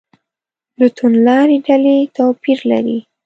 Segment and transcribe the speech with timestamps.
[0.79, 2.99] له توندلارې ډلې توپیر لري.